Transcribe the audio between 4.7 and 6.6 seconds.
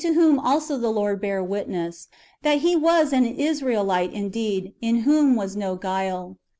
in whom was no guile."